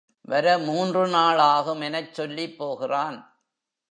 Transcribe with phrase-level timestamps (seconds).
[0.21, 3.17] வர மூன்று நாள் ஆகும் எனச் சொல்லிப் போகிறான்.